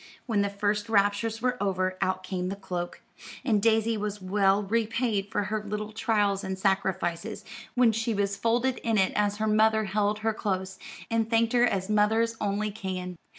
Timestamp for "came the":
2.23-2.55